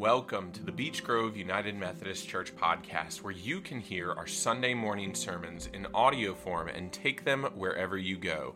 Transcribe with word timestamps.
Welcome 0.00 0.50
to 0.52 0.64
the 0.64 0.72
Beech 0.72 1.04
Grove 1.04 1.36
United 1.36 1.76
Methodist 1.76 2.26
Church 2.26 2.56
podcast, 2.56 3.18
where 3.18 3.34
you 3.34 3.60
can 3.60 3.80
hear 3.80 4.12
our 4.12 4.26
Sunday 4.26 4.72
morning 4.72 5.14
sermons 5.14 5.68
in 5.74 5.86
audio 5.92 6.32
form 6.32 6.68
and 6.68 6.90
take 6.90 7.22
them 7.22 7.44
wherever 7.54 7.98
you 7.98 8.16
go. 8.16 8.54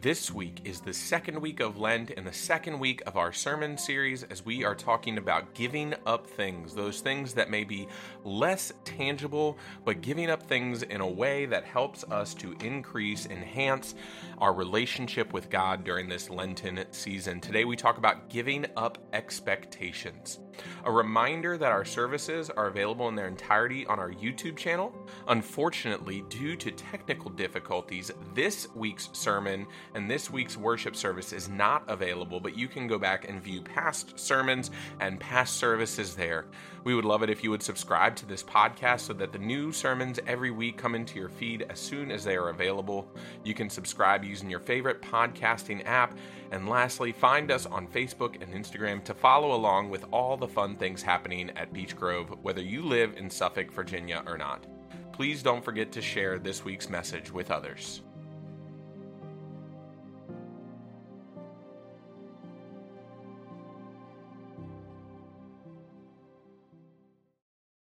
This 0.00 0.30
week 0.30 0.60
is 0.64 0.80
the 0.80 0.92
second 0.92 1.40
week 1.40 1.58
of 1.58 1.78
Lent 1.78 2.12
and 2.16 2.24
the 2.24 2.32
second 2.32 2.78
week 2.78 3.02
of 3.06 3.16
our 3.16 3.32
sermon 3.32 3.76
series 3.76 4.22
as 4.24 4.44
we 4.44 4.64
are 4.64 4.74
talking 4.74 5.18
about 5.18 5.54
giving 5.54 5.94
up 6.06 6.28
things, 6.28 6.74
those 6.74 7.00
things 7.00 7.34
that 7.34 7.50
may 7.50 7.64
be 7.64 7.88
less 8.22 8.72
tangible, 8.84 9.58
but 9.84 10.00
giving 10.00 10.30
up 10.30 10.44
things 10.44 10.84
in 10.84 11.00
a 11.00 11.08
way 11.08 11.46
that 11.46 11.64
helps 11.64 12.04
us 12.04 12.34
to 12.34 12.54
increase, 12.60 13.26
enhance 13.26 13.96
our 14.38 14.52
relationship 14.52 15.32
with 15.32 15.50
God 15.50 15.82
during 15.82 16.08
this 16.08 16.30
Lenten 16.30 16.84
season. 16.92 17.40
Today 17.40 17.64
we 17.64 17.74
talk 17.74 17.98
about 17.98 18.28
giving 18.28 18.66
up 18.76 18.98
expectations. 19.12 20.38
A 20.84 20.90
reminder 20.90 21.56
that 21.58 21.72
our 21.72 21.84
services 21.84 22.50
are 22.50 22.66
available 22.66 23.08
in 23.08 23.14
their 23.14 23.26
entirety 23.26 23.86
on 23.86 23.98
our 23.98 24.10
YouTube 24.10 24.56
channel. 24.56 24.94
Unfortunately, 25.28 26.24
due 26.28 26.56
to 26.56 26.70
technical 26.70 27.30
difficulties, 27.30 28.10
this 28.34 28.66
week's 28.74 29.08
sermon 29.12 29.66
and 29.94 30.10
this 30.10 30.30
week's 30.30 30.56
worship 30.56 30.96
service 30.96 31.32
is 31.32 31.48
not 31.48 31.84
available, 31.88 32.40
but 32.40 32.56
you 32.56 32.68
can 32.68 32.86
go 32.86 32.98
back 32.98 33.28
and 33.28 33.42
view 33.42 33.62
past 33.62 34.18
sermons 34.18 34.70
and 35.00 35.20
past 35.20 35.56
services 35.56 36.14
there. 36.14 36.46
We 36.84 36.94
would 36.94 37.06
love 37.06 37.22
it 37.22 37.30
if 37.30 37.42
you 37.42 37.50
would 37.50 37.62
subscribe 37.62 38.14
to 38.16 38.26
this 38.26 38.42
podcast 38.42 39.00
so 39.00 39.14
that 39.14 39.32
the 39.32 39.38
new 39.38 39.72
sermons 39.72 40.20
every 40.26 40.50
week 40.50 40.76
come 40.76 40.94
into 40.94 41.18
your 41.18 41.30
feed 41.30 41.66
as 41.70 41.80
soon 41.80 42.10
as 42.10 42.24
they 42.24 42.36
are 42.36 42.50
available. 42.50 43.08
You 43.42 43.54
can 43.54 43.70
subscribe 43.70 44.22
using 44.22 44.50
your 44.50 44.60
favorite 44.60 45.00
podcasting 45.00 45.86
app. 45.86 46.16
And 46.50 46.68
lastly, 46.68 47.12
find 47.12 47.50
us 47.50 47.66
on 47.66 47.88
Facebook 47.88 48.40
and 48.42 48.52
Instagram 48.52 49.02
to 49.04 49.14
follow 49.14 49.54
along 49.54 49.90
with 49.90 50.04
all 50.12 50.36
the 50.36 50.48
fun 50.48 50.76
things 50.76 51.02
happening 51.02 51.50
at 51.56 51.72
Beech 51.72 51.96
Grove, 51.96 52.38
whether 52.42 52.62
you 52.62 52.82
live 52.82 53.16
in 53.16 53.28
Suffolk, 53.30 53.72
Virginia 53.72 54.22
or 54.26 54.38
not. 54.38 54.66
Please 55.12 55.42
don't 55.42 55.64
forget 55.64 55.92
to 55.92 56.02
share 56.02 56.38
this 56.38 56.64
week's 56.64 56.88
message 56.88 57.30
with 57.32 57.50
others. 57.50 58.02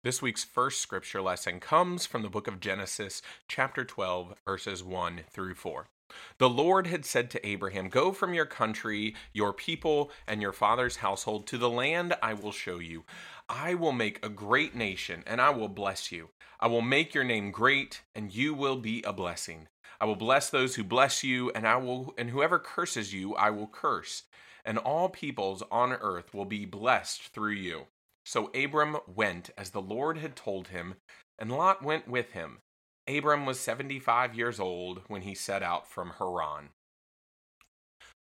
This 0.07 0.21
week's 0.21 0.45
first 0.45 0.79
scripture 0.79 1.21
lesson 1.21 1.59
comes 1.59 2.05
from 2.05 2.21
the 2.21 2.29
book 2.29 2.47
of 2.47 2.61
Genesis, 2.61 3.21
chapter 3.49 3.83
12, 3.83 4.35
verses 4.45 4.81
1 4.81 5.23
through 5.29 5.55
4. 5.55 5.89
The 6.37 6.49
Lord 6.49 6.87
had 6.87 7.05
said 7.05 7.29
to 7.31 7.47
Abraham, 7.47 7.89
Go 7.89 8.11
from 8.11 8.33
your 8.33 8.45
country, 8.45 9.15
your 9.33 9.53
people, 9.53 10.11
and 10.27 10.41
your 10.41 10.53
father's 10.53 10.97
household 10.97 11.47
to 11.47 11.57
the 11.57 11.69
land 11.69 12.15
I 12.21 12.33
will 12.33 12.51
show 12.51 12.79
you. 12.79 13.03
I 13.49 13.73
will 13.73 13.91
make 13.91 14.23
a 14.25 14.29
great 14.29 14.75
nation, 14.75 15.23
and 15.25 15.41
I 15.41 15.51
will 15.51 15.69
bless 15.69 16.11
you. 16.11 16.29
I 16.59 16.67
will 16.67 16.81
make 16.81 17.13
your 17.13 17.23
name 17.23 17.51
great, 17.51 18.01
and 18.15 18.33
you 18.33 18.53
will 18.53 18.77
be 18.77 19.03
a 19.03 19.13
blessing. 19.13 19.67
I 19.99 20.05
will 20.05 20.15
bless 20.15 20.49
those 20.49 20.75
who 20.75 20.83
bless 20.83 21.23
you, 21.23 21.51
and 21.51 21.67
I 21.67 21.77
will 21.77 22.13
and 22.17 22.29
whoever 22.29 22.59
curses 22.59 23.13
you, 23.13 23.35
I 23.35 23.49
will 23.49 23.67
curse. 23.67 24.23
And 24.65 24.77
all 24.77 25.09
peoples 25.09 25.63
on 25.71 25.93
earth 25.93 26.33
will 26.33 26.45
be 26.45 26.65
blessed 26.65 27.29
through 27.33 27.53
you. 27.53 27.87
So 28.25 28.51
Abram 28.53 28.97
went 29.07 29.49
as 29.57 29.69
the 29.69 29.81
Lord 29.81 30.17
had 30.17 30.35
told 30.35 30.67
him, 30.67 30.95
and 31.39 31.51
Lot 31.51 31.81
went 31.81 32.07
with 32.07 32.31
him. 32.31 32.59
Abram 33.07 33.45
was 33.45 33.59
75 33.59 34.35
years 34.35 34.59
old 34.59 35.01
when 35.07 35.21
he 35.21 35.33
set 35.33 35.63
out 35.63 35.87
from 35.87 36.13
Haran. 36.19 36.69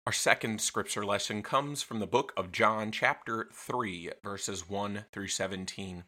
Our 0.06 0.12
second 0.12 0.60
scripture 0.60 1.04
lesson 1.04 1.42
comes 1.42 1.82
from 1.82 2.00
the 2.00 2.06
book 2.06 2.32
of 2.36 2.52
John, 2.52 2.92
chapter 2.92 3.48
3, 3.52 4.10
verses 4.22 4.68
1 4.68 5.04
through 5.12 5.28
17. 5.28 6.04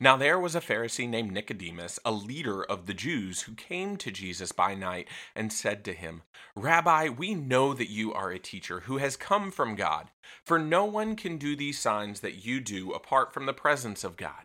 Now 0.00 0.16
there 0.16 0.38
was 0.38 0.54
a 0.56 0.60
Pharisee 0.60 1.08
named 1.08 1.32
Nicodemus, 1.32 2.00
a 2.04 2.12
leader 2.12 2.64
of 2.64 2.86
the 2.86 2.94
Jews, 2.94 3.42
who 3.42 3.54
came 3.54 3.96
to 3.96 4.10
Jesus 4.10 4.52
by 4.52 4.74
night 4.74 5.08
and 5.34 5.52
said 5.52 5.84
to 5.84 5.92
him, 5.92 6.22
Rabbi, 6.56 7.08
we 7.08 7.34
know 7.34 7.72
that 7.74 7.90
you 7.90 8.12
are 8.12 8.30
a 8.30 8.38
teacher 8.38 8.80
who 8.80 8.98
has 8.98 9.16
come 9.16 9.50
from 9.50 9.76
God, 9.76 10.10
for 10.44 10.58
no 10.58 10.84
one 10.84 11.14
can 11.14 11.38
do 11.38 11.54
these 11.54 11.78
signs 11.78 12.20
that 12.20 12.44
you 12.44 12.60
do 12.60 12.92
apart 12.92 13.32
from 13.32 13.46
the 13.46 13.52
presence 13.52 14.02
of 14.02 14.16
God. 14.16 14.44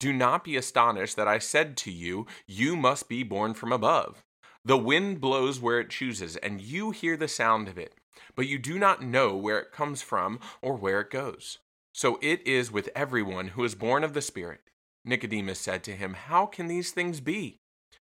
Do 0.00 0.12
not 0.12 0.42
be 0.42 0.56
astonished 0.56 1.14
that 1.16 1.28
I 1.28 1.38
said 1.38 1.76
to 1.78 1.92
you, 1.92 2.26
You 2.46 2.74
must 2.74 3.08
be 3.08 3.22
born 3.22 3.54
from 3.54 3.70
above. 3.70 4.24
The 4.64 4.76
wind 4.76 5.20
blows 5.20 5.60
where 5.60 5.78
it 5.78 5.90
chooses, 5.90 6.36
and 6.36 6.60
you 6.60 6.90
hear 6.90 7.16
the 7.16 7.28
sound 7.28 7.68
of 7.68 7.78
it 7.78 7.94
but 8.34 8.46
you 8.46 8.58
do 8.58 8.78
not 8.78 9.02
know 9.02 9.36
where 9.36 9.58
it 9.58 9.72
comes 9.72 10.02
from 10.02 10.40
or 10.62 10.74
where 10.74 11.00
it 11.00 11.10
goes. 11.10 11.58
So 11.92 12.18
it 12.22 12.46
is 12.46 12.70
with 12.70 12.88
everyone 12.94 13.48
who 13.48 13.64
is 13.64 13.74
born 13.74 14.04
of 14.04 14.14
the 14.14 14.22
Spirit. 14.22 14.60
Nicodemus 15.04 15.58
said 15.58 15.82
to 15.84 15.96
him, 15.96 16.14
How 16.14 16.46
can 16.46 16.68
these 16.68 16.92
things 16.92 17.20
be? 17.20 17.58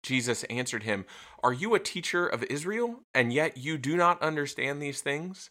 Jesus 0.03 0.45
answered 0.45 0.85
him, 0.85 1.05
Are 1.43 1.53
you 1.53 1.75
a 1.75 1.81
teacher 1.81 2.27
of 2.27 2.43
Israel, 2.45 3.01
and 3.15 3.33
yet 3.33 3.57
you 3.57 3.79
do 3.79 3.97
not 3.97 4.23
understand 4.23 4.81
these 4.81 5.01
things? 5.01 5.51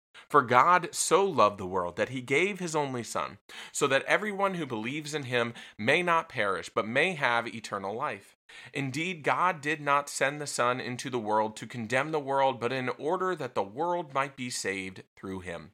For 0.29 0.41
God 0.41 0.89
so 0.91 1.25
loved 1.25 1.57
the 1.57 1.65
world 1.65 1.95
that 1.95 2.09
he 2.09 2.21
gave 2.21 2.59
his 2.59 2.75
only 2.75 3.03
Son, 3.03 3.37
so 3.71 3.87
that 3.87 4.03
everyone 4.03 4.55
who 4.55 4.65
believes 4.65 5.13
in 5.13 5.23
him 5.23 5.53
may 5.77 6.01
not 6.03 6.29
perish, 6.29 6.69
but 6.73 6.87
may 6.87 7.13
have 7.13 7.47
eternal 7.47 7.95
life. 7.95 8.35
Indeed, 8.73 9.23
God 9.23 9.61
did 9.61 9.81
not 9.81 10.09
send 10.09 10.39
the 10.41 10.47
Son 10.47 10.79
into 10.79 11.09
the 11.09 11.19
world 11.19 11.55
to 11.57 11.67
condemn 11.67 12.11
the 12.11 12.19
world, 12.19 12.59
but 12.59 12.73
in 12.73 12.89
order 12.89 13.35
that 13.35 13.55
the 13.55 13.63
world 13.63 14.13
might 14.13 14.35
be 14.35 14.49
saved 14.49 15.03
through 15.15 15.41
him. 15.41 15.71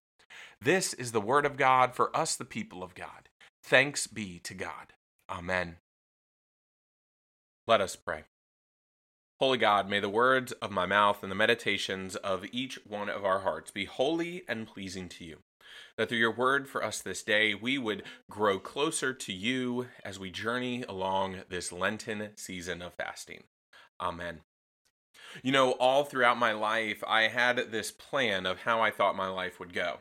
This 0.62 0.94
is 0.94 1.12
the 1.12 1.22
word 1.22 1.46
of 1.46 1.58
God 1.58 1.96
for 1.96 2.16
us, 2.16 2.36
the 2.36 2.46
people 2.46 2.84
of 2.84 2.96
God. 2.96 3.30
Thanks 3.64 4.08
be 4.08 4.40
to 4.40 4.54
God. 4.54 4.94
Amen. 5.30 5.78
Let 7.68 7.82
us 7.82 7.96
pray. 7.96 8.24
Holy 9.40 9.60
God, 9.60 9.88
may 9.88 10.00
the 10.00 10.10
words 10.10 10.52
of 10.54 10.72
my 10.72 10.88
mouth 10.88 11.22
and 11.22 11.32
the 11.32 11.36
meditations 11.36 12.16
of 12.16 12.46
each 12.52 12.80
one 12.88 13.08
of 13.08 13.24
our 13.24 13.40
hearts 13.40 13.70
be 13.70 13.86
holy 13.86 14.44
and 14.48 14.66
pleasing 14.66 15.08
to 15.10 15.24
you. 15.24 15.38
That 15.96 16.10
through 16.10 16.18
your 16.18 16.32
word 16.32 16.68
for 16.68 16.84
us 16.84 17.02
this 17.02 17.22
day, 17.22 17.54
we 17.54 17.78
would 17.78 18.02
grow 18.32 18.58
closer 18.58 19.14
to 19.14 19.32
you 19.32 19.88
as 20.04 20.18
we 20.18 20.32
journey 20.32 20.84
along 20.90 21.42
this 21.50 21.72
Lenten 21.72 22.30
season 22.36 22.82
of 22.82 22.96
fasting. 22.96 23.44
Amen. 24.02 24.42
You 25.44 25.52
know, 25.52 25.74
all 25.74 26.04
throughout 26.04 26.40
my 26.40 26.54
life, 26.54 27.04
I 27.08 27.24
had 27.28 27.72
this 27.72 27.92
plan 27.92 28.48
of 28.48 28.62
how 28.62 28.82
I 28.82 28.90
thought 28.90 29.16
my 29.16 29.30
life 29.30 29.60
would 29.60 29.74
go. 29.74 30.00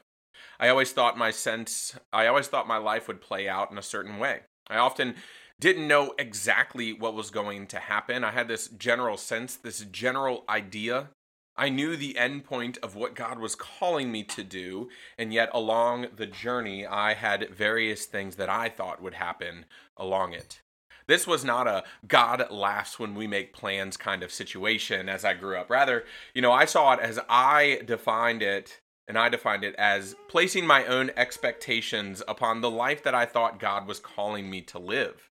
I 0.58 0.70
always 0.70 0.92
thought 0.92 1.18
my 1.18 1.30
sense, 1.30 1.98
I 2.10 2.26
always 2.26 2.48
thought 2.48 2.66
my 2.66 2.78
life 2.78 3.06
would 3.06 3.20
play 3.20 3.48
out 3.48 3.70
in 3.70 3.76
a 3.76 3.82
certain 3.82 4.18
way. 4.18 4.40
I 4.68 4.78
often 4.78 5.14
didn't 5.60 5.88
know 5.88 6.14
exactly 6.18 6.92
what 6.92 7.14
was 7.14 7.30
going 7.30 7.66
to 7.68 7.78
happen. 7.78 8.24
I 8.24 8.32
had 8.32 8.48
this 8.48 8.68
general 8.68 9.16
sense, 9.16 9.56
this 9.56 9.80
general 9.80 10.44
idea. 10.48 11.08
I 11.56 11.70
knew 11.70 11.96
the 11.96 12.18
end 12.18 12.44
point 12.44 12.76
of 12.82 12.94
what 12.94 13.14
God 13.14 13.38
was 13.38 13.54
calling 13.54 14.12
me 14.12 14.22
to 14.24 14.44
do, 14.44 14.90
and 15.16 15.32
yet 15.32 15.48
along 15.54 16.08
the 16.14 16.26
journey, 16.26 16.86
I 16.86 17.14
had 17.14 17.48
various 17.50 18.04
things 18.04 18.36
that 18.36 18.50
I 18.50 18.68
thought 18.68 19.02
would 19.02 19.14
happen 19.14 19.64
along 19.96 20.34
it. 20.34 20.60
This 21.06 21.26
was 21.26 21.44
not 21.44 21.66
a 21.66 21.84
God 22.06 22.50
laughs 22.50 22.98
when 22.98 23.14
we 23.14 23.26
make 23.26 23.54
plans 23.54 23.96
kind 23.96 24.22
of 24.22 24.32
situation 24.32 25.08
as 25.08 25.24
I 25.24 25.34
grew 25.34 25.56
up. 25.56 25.70
Rather, 25.70 26.04
you 26.34 26.42
know, 26.42 26.52
I 26.52 26.64
saw 26.64 26.92
it 26.92 27.00
as 27.00 27.18
I 27.28 27.80
defined 27.86 28.42
it 28.42 28.80
and 29.08 29.16
I 29.16 29.28
defined 29.28 29.62
it 29.62 29.76
as 29.76 30.16
placing 30.28 30.66
my 30.66 30.84
own 30.84 31.12
expectations 31.16 32.22
upon 32.26 32.60
the 32.60 32.70
life 32.70 33.04
that 33.04 33.14
I 33.14 33.24
thought 33.24 33.60
God 33.60 33.86
was 33.86 34.00
calling 34.00 34.50
me 34.50 34.62
to 34.62 34.80
live. 34.80 35.30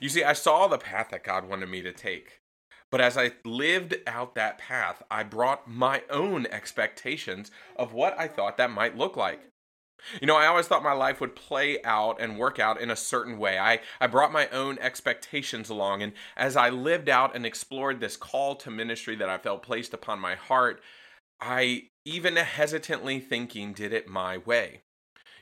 You 0.00 0.08
see, 0.08 0.24
I 0.24 0.32
saw 0.32 0.66
the 0.66 0.78
path 0.78 1.08
that 1.10 1.24
God 1.24 1.48
wanted 1.48 1.68
me 1.68 1.82
to 1.82 1.92
take. 1.92 2.40
But 2.90 3.00
as 3.00 3.16
I 3.16 3.32
lived 3.44 3.96
out 4.06 4.34
that 4.34 4.58
path, 4.58 5.02
I 5.10 5.22
brought 5.24 5.68
my 5.68 6.02
own 6.08 6.46
expectations 6.46 7.50
of 7.76 7.92
what 7.92 8.18
I 8.18 8.28
thought 8.28 8.56
that 8.58 8.70
might 8.70 8.96
look 8.96 9.16
like. 9.16 9.40
You 10.20 10.26
know, 10.26 10.36
I 10.36 10.46
always 10.46 10.68
thought 10.68 10.82
my 10.82 10.92
life 10.92 11.20
would 11.20 11.34
play 11.34 11.82
out 11.82 12.20
and 12.20 12.38
work 12.38 12.58
out 12.58 12.80
in 12.80 12.90
a 12.90 12.96
certain 12.96 13.38
way. 13.38 13.58
I, 13.58 13.80
I 14.00 14.06
brought 14.06 14.32
my 14.32 14.46
own 14.48 14.78
expectations 14.78 15.68
along, 15.68 16.02
and 16.02 16.12
as 16.36 16.56
I 16.56 16.68
lived 16.68 17.08
out 17.08 17.34
and 17.34 17.44
explored 17.44 17.98
this 17.98 18.16
call 18.16 18.54
to 18.56 18.70
ministry 18.70 19.16
that 19.16 19.28
I 19.28 19.38
felt 19.38 19.62
placed 19.62 19.94
upon 19.94 20.20
my 20.20 20.34
heart, 20.34 20.80
I 21.40 21.88
even 22.04 22.36
hesitantly 22.36 23.20
thinking 23.20 23.72
did 23.72 23.92
it 23.92 24.06
my 24.06 24.38
way. 24.38 24.82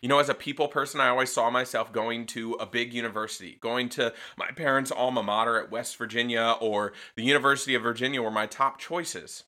You 0.05 0.09
know, 0.09 0.19
as 0.19 0.29
a 0.29 0.35
people 0.35 0.69
person, 0.69 1.01
I 1.01 1.09
always 1.09 1.33
saw 1.33 1.49
myself 1.49 1.91
going 1.91 2.27
to 2.27 2.59
a 2.61 2.67
big 2.67 2.93
university, 2.93 3.57
going 3.63 3.89
to 3.91 4.13
my 4.37 4.49
parents' 4.49 4.91
alma 4.91 5.23
mater 5.23 5.59
at 5.59 5.71
West 5.71 5.97
Virginia 5.97 6.57
or 6.61 6.93
the 7.17 7.25
University 7.25 7.75
of 7.75 7.81
Virginia 7.81 8.21
were 8.21 8.31
my 8.31 8.45
top 8.45 8.79
choices. 8.79 9.45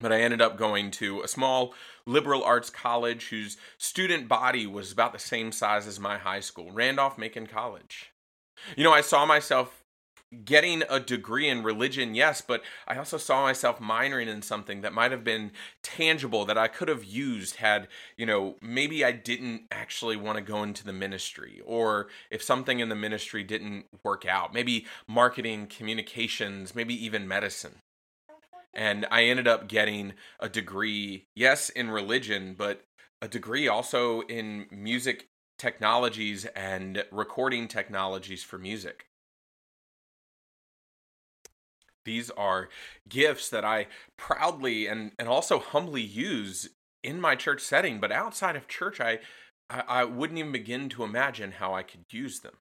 But 0.00 0.10
I 0.10 0.22
ended 0.22 0.40
up 0.40 0.58
going 0.58 0.90
to 0.90 1.20
a 1.20 1.28
small 1.28 1.72
liberal 2.04 2.42
arts 2.42 2.68
college 2.68 3.28
whose 3.28 3.58
student 3.78 4.26
body 4.26 4.66
was 4.66 4.90
about 4.90 5.12
the 5.12 5.20
same 5.20 5.52
size 5.52 5.86
as 5.86 6.00
my 6.00 6.18
high 6.18 6.40
school, 6.40 6.72
Randolph 6.72 7.16
Macon 7.16 7.46
College. 7.46 8.12
You 8.76 8.82
know, 8.82 8.92
I 8.92 9.02
saw 9.02 9.24
myself 9.24 9.84
getting 10.44 10.82
a 10.88 10.98
degree 10.98 11.48
in 11.48 11.62
religion, 11.62 12.14
yes, 12.14 12.40
but 12.40 12.62
I 12.86 12.96
also 12.96 13.16
saw 13.16 13.42
myself 13.42 13.78
minoring 13.78 14.26
in 14.26 14.42
something 14.42 14.80
that 14.80 14.92
might 14.92 15.12
have 15.12 15.24
been 15.24 15.52
tangible 15.82 16.44
that 16.46 16.58
I 16.58 16.68
could 16.68 16.88
have 16.88 17.04
used 17.04 17.56
had, 17.56 17.88
you 18.16 18.26
know, 18.26 18.56
maybe 18.60 19.04
I 19.04 19.12
didn't 19.12 19.62
actually 19.70 20.16
want 20.16 20.36
to 20.36 20.42
go 20.42 20.62
into 20.62 20.84
the 20.84 20.92
ministry, 20.92 21.62
or 21.64 22.08
if 22.30 22.42
something 22.42 22.80
in 22.80 22.88
the 22.88 22.96
ministry 22.96 23.44
didn't 23.44 23.86
work 24.04 24.26
out, 24.26 24.52
maybe 24.52 24.86
marketing, 25.06 25.66
communications, 25.66 26.74
maybe 26.74 26.94
even 27.04 27.28
medicine. 27.28 27.76
And 28.74 29.06
I 29.10 29.24
ended 29.24 29.48
up 29.48 29.68
getting 29.68 30.14
a 30.38 30.48
degree, 30.48 31.24
yes, 31.34 31.70
in 31.70 31.90
religion, 31.90 32.54
but 32.58 32.82
a 33.22 33.28
degree 33.28 33.68
also 33.68 34.20
in 34.22 34.66
music 34.70 35.28
technologies 35.58 36.44
and 36.54 37.02
recording 37.10 37.68
technologies 37.68 38.42
for 38.42 38.58
music. 38.58 39.06
These 42.06 42.30
are 42.30 42.70
gifts 43.06 43.50
that 43.50 43.66
I 43.66 43.88
proudly 44.16 44.86
and, 44.86 45.12
and 45.18 45.28
also 45.28 45.58
humbly 45.58 46.02
use 46.02 46.70
in 47.04 47.20
my 47.20 47.34
church 47.34 47.60
setting, 47.60 48.00
but 48.00 48.10
outside 48.10 48.56
of 48.56 48.66
church, 48.66 49.00
I, 49.00 49.18
I, 49.68 49.82
I 49.86 50.04
wouldn't 50.04 50.38
even 50.38 50.52
begin 50.52 50.88
to 50.90 51.04
imagine 51.04 51.52
how 51.52 51.74
I 51.74 51.82
could 51.82 52.04
use 52.10 52.40
them. 52.40 52.54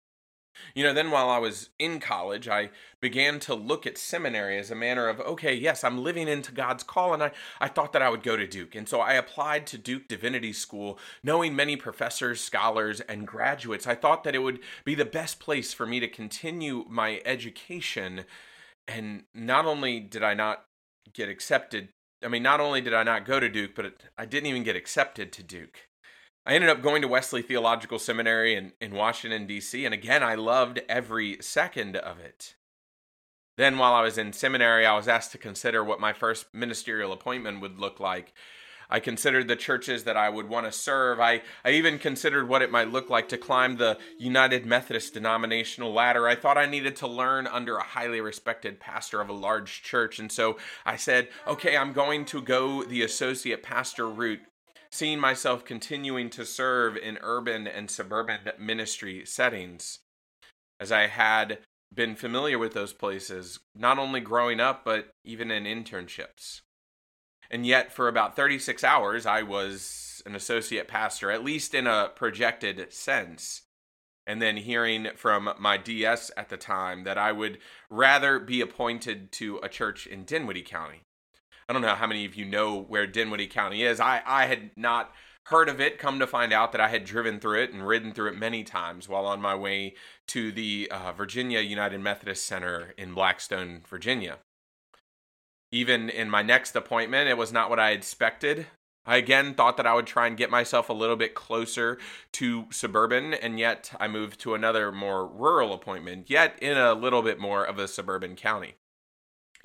You 0.73 0.83
know, 0.83 0.93
then 0.93 1.11
while 1.11 1.29
I 1.29 1.37
was 1.37 1.69
in 1.79 1.99
college, 1.99 2.47
I 2.47 2.69
began 3.01 3.39
to 3.41 3.53
look 3.53 3.85
at 3.85 3.97
seminary 3.97 4.57
as 4.57 4.71
a 4.71 4.75
manner 4.75 5.07
of, 5.07 5.19
okay, 5.19 5.53
yes, 5.53 5.83
I'm 5.83 6.03
living 6.03 6.27
into 6.27 6.53
God's 6.53 6.83
call, 6.83 7.13
and 7.13 7.21
I, 7.21 7.31
I 7.59 7.67
thought 7.67 7.93
that 7.93 8.01
I 8.01 8.09
would 8.09 8.23
go 8.23 8.37
to 8.37 8.47
Duke. 8.47 8.75
And 8.75 8.87
so 8.87 9.01
I 9.01 9.13
applied 9.13 9.67
to 9.67 9.77
Duke 9.77 10.07
Divinity 10.07 10.53
School, 10.53 10.97
knowing 11.23 11.55
many 11.55 11.75
professors, 11.75 12.41
scholars, 12.41 13.01
and 13.01 13.27
graduates. 13.27 13.87
I 13.87 13.95
thought 13.95 14.23
that 14.23 14.35
it 14.35 14.39
would 14.39 14.59
be 14.85 14.95
the 14.95 15.05
best 15.05 15.39
place 15.39 15.73
for 15.73 15.85
me 15.85 15.99
to 15.99 16.07
continue 16.07 16.85
my 16.87 17.21
education 17.25 18.25
and 18.87 19.23
not 19.33 19.65
only 19.65 19.99
did 19.99 20.23
I 20.23 20.33
not 20.33 20.65
get 21.13 21.29
accepted, 21.29 21.89
I 22.23 22.27
mean, 22.27 22.43
not 22.43 22.59
only 22.59 22.81
did 22.81 22.93
I 22.93 23.03
not 23.03 23.25
go 23.25 23.39
to 23.39 23.49
Duke, 23.49 23.75
but 23.75 24.03
I 24.17 24.25
didn't 24.25 24.47
even 24.47 24.63
get 24.63 24.75
accepted 24.75 25.31
to 25.33 25.43
Duke. 25.43 25.89
I 26.45 26.53
ended 26.53 26.69
up 26.69 26.81
going 26.81 27.01
to 27.01 27.07
Wesley 27.07 27.41
Theological 27.41 27.97
Seminary 27.97 28.55
in, 28.55 28.73
in 28.79 28.93
Washington, 28.93 29.47
D.C., 29.47 29.83
and 29.83 29.93
again, 29.93 30.21
I 30.21 30.35
loved 30.35 30.79
every 30.87 31.37
second 31.41 31.95
of 31.95 32.19
it. 32.19 32.55
Then, 33.57 33.77
while 33.77 33.93
I 33.93 34.01
was 34.01 34.17
in 34.17 34.33
seminary, 34.33 34.85
I 34.85 34.95
was 34.95 35.07
asked 35.07 35.31
to 35.31 35.37
consider 35.37 35.83
what 35.83 35.99
my 35.99 36.13
first 36.13 36.53
ministerial 36.53 37.13
appointment 37.13 37.61
would 37.61 37.79
look 37.79 37.99
like. 37.99 38.33
I 38.89 38.99
considered 38.99 39.47
the 39.47 39.55
churches 39.55 40.03
that 40.03 40.17
I 40.17 40.29
would 40.29 40.49
want 40.49 40.65
to 40.65 40.71
serve. 40.71 41.19
I, 41.19 41.41
I 41.63 41.71
even 41.71 41.99
considered 41.99 42.47
what 42.47 42.61
it 42.61 42.71
might 42.71 42.91
look 42.91 43.09
like 43.09 43.29
to 43.29 43.37
climb 43.37 43.77
the 43.77 43.97
United 44.17 44.65
Methodist 44.65 45.13
denominational 45.13 45.93
ladder. 45.93 46.27
I 46.27 46.35
thought 46.35 46.57
I 46.57 46.65
needed 46.65 46.95
to 46.97 47.07
learn 47.07 47.47
under 47.47 47.77
a 47.77 47.83
highly 47.83 48.21
respected 48.21 48.79
pastor 48.79 49.21
of 49.21 49.29
a 49.29 49.33
large 49.33 49.81
church. 49.83 50.19
And 50.19 50.31
so 50.31 50.57
I 50.85 50.95
said, 50.95 51.29
okay, 51.47 51.77
I'm 51.77 51.93
going 51.93 52.25
to 52.25 52.41
go 52.41 52.83
the 52.83 53.03
associate 53.03 53.63
pastor 53.63 54.07
route, 54.07 54.41
seeing 54.91 55.19
myself 55.19 55.65
continuing 55.65 56.29
to 56.31 56.45
serve 56.45 56.95
in 56.97 57.17
urban 57.21 57.67
and 57.67 57.89
suburban 57.89 58.39
ministry 58.59 59.25
settings. 59.25 59.99
As 60.79 60.91
I 60.91 61.07
had 61.07 61.59
been 61.93 62.15
familiar 62.15 62.59
with 62.59 62.73
those 62.73 62.93
places, 62.93 63.59
not 63.75 63.97
only 63.97 64.19
growing 64.19 64.59
up, 64.59 64.83
but 64.83 65.09
even 65.23 65.49
in 65.49 65.63
internships. 65.63 66.61
And 67.49 67.65
yet, 67.65 67.91
for 67.91 68.07
about 68.07 68.35
36 68.35 68.83
hours, 68.83 69.25
I 69.25 69.43
was 69.43 70.21
an 70.25 70.35
associate 70.35 70.87
pastor, 70.87 71.31
at 71.31 71.43
least 71.43 71.73
in 71.73 71.87
a 71.87 72.11
projected 72.15 72.91
sense. 72.91 73.63
And 74.27 74.41
then 74.41 74.57
hearing 74.57 75.09
from 75.15 75.53
my 75.59 75.77
DS 75.77 76.31
at 76.35 76.49
the 76.49 76.57
time 76.57 77.03
that 77.03 77.17
I 77.17 77.31
would 77.31 77.59
rather 77.89 78.39
be 78.39 78.59
appointed 78.59 79.31
to 79.33 79.59
a 79.61 79.69
church 79.69 80.07
in 80.07 80.23
Dinwiddie 80.23 80.63
County. 80.63 81.01
I 81.69 81.73
don't 81.73 81.81
know 81.81 81.95
how 81.95 82.07
many 82.07 82.25
of 82.25 82.35
you 82.35 82.45
know 82.45 82.79
where 82.79 83.07
Dinwiddie 83.07 83.47
County 83.47 83.83
is. 83.83 83.99
I, 83.99 84.21
I 84.25 84.45
had 84.45 84.71
not 84.75 85.13
heard 85.45 85.69
of 85.69 85.79
it, 85.79 85.99
come 85.99 86.19
to 86.19 86.27
find 86.27 86.51
out 86.51 86.71
that 86.71 86.81
I 86.81 86.87
had 86.87 87.05
driven 87.05 87.39
through 87.39 87.61
it 87.61 87.71
and 87.71 87.85
ridden 87.85 88.13
through 88.13 88.29
it 88.29 88.37
many 88.37 88.63
times 88.63 89.07
while 89.07 89.25
on 89.25 89.41
my 89.41 89.53
way 89.53 89.93
to 90.27 90.51
the 90.51 90.89
uh, 90.91 91.11
Virginia 91.11 91.59
United 91.59 91.99
Methodist 91.99 92.45
Center 92.45 92.93
in 92.97 93.13
Blackstone, 93.13 93.81
Virginia. 93.87 94.39
Even 95.75 96.09
in 96.09 96.29
my 96.29 96.41
next 96.41 96.73
appointment, 96.73 97.27
it 97.27 97.37
was 97.37 97.51
not 97.51 97.69
what 97.69 97.81
I 97.81 97.91
expected. 97.91 98.67
I 99.05 99.17
again 99.17 99.55
thought 99.55 99.75
that 99.75 99.85
I 99.85 99.93
would 99.93 100.07
try 100.07 100.25
and 100.25 100.37
get 100.37 100.49
myself 100.49 100.87
a 100.87 100.93
little 100.93 101.17
bit 101.17 101.35
closer 101.35 101.97
to 102.31 102.67
suburban, 102.71 103.33
and 103.33 103.59
yet 103.59 103.91
I 103.99 104.07
moved 104.07 104.39
to 104.39 104.53
another 104.53 104.89
more 104.89 105.27
rural 105.27 105.73
appointment, 105.73 106.29
yet 106.29 106.57
in 106.61 106.77
a 106.77 106.93
little 106.93 107.21
bit 107.21 107.41
more 107.41 107.65
of 107.65 107.77
a 107.77 107.89
suburban 107.89 108.37
county. 108.37 108.75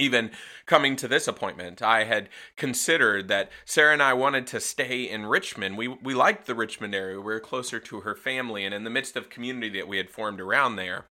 Even 0.01 0.33
coming 0.67 0.97
to 0.97 1.07
this 1.07 1.29
appointment, 1.29 1.81
I 1.81 2.03
had 2.03 2.29
considered 2.57 3.29
that 3.29 3.49
Sarah 3.65 3.93
and 3.93 4.03
I 4.03 4.15
wanted 4.15 4.49
to 4.49 4.59
stay 4.59 5.09
in 5.09 5.27
Richmond. 5.27 5.79
We, 5.79 5.87
we 5.87 6.12
liked 6.12 6.49
the 6.49 6.57
Richmond 6.57 6.93
area. 6.93 7.19
We 7.19 7.23
were 7.23 7.39
closer 7.39 7.79
to 7.79 8.01
her 8.01 8.17
family 8.17 8.65
and 8.65 8.75
in 8.75 8.83
the 8.83 8.91
midst 8.91 9.15
of 9.15 9.31
community 9.31 9.79
that 9.79 9.87
we 9.87 9.99
had 9.99 10.11
formed 10.11 10.41
around 10.41 10.75
there. 10.75 11.07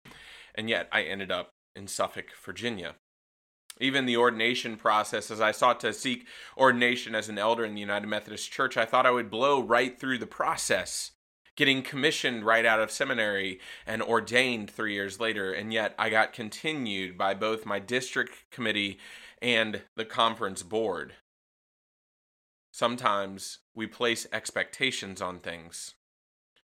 And 0.55 0.69
yet 0.69 0.89
I 0.91 1.03
ended 1.03 1.31
up 1.31 1.51
in 1.73 1.87
Suffolk, 1.87 2.33
Virginia 2.43 2.95
even 3.79 4.05
the 4.05 4.17
ordination 4.17 4.75
process, 4.75 5.31
as 5.31 5.39
I 5.39 5.51
sought 5.51 5.79
to 5.81 5.93
seek 5.93 6.27
ordination 6.57 7.15
as 7.15 7.29
an 7.29 7.37
elder 7.37 7.63
in 7.63 7.75
the 7.75 7.81
United 7.81 8.07
Methodist 8.07 8.51
Church, 8.51 8.75
I 8.77 8.85
thought 8.85 9.05
I 9.05 9.11
would 9.11 9.29
blow 9.29 9.61
right 9.61 9.97
through 9.97 10.17
the 10.17 10.27
process, 10.27 11.11
getting 11.55 11.81
commissioned 11.81 12.45
right 12.45 12.65
out 12.65 12.81
of 12.81 12.91
seminary 12.91 13.59
and 13.87 14.01
ordained 14.01 14.69
three 14.69 14.93
years 14.93 15.19
later. 15.19 15.53
And 15.53 15.71
yet 15.73 15.95
I 15.97 16.09
got 16.09 16.33
continued 16.33 17.17
by 17.17 17.33
both 17.33 17.65
my 17.65 17.79
district 17.79 18.51
committee 18.51 18.99
and 19.41 19.83
the 19.95 20.05
conference 20.05 20.63
board. 20.63 21.13
Sometimes 22.71 23.59
we 23.73 23.87
place 23.87 24.27
expectations 24.31 25.21
on 25.21 25.39
things 25.39 25.95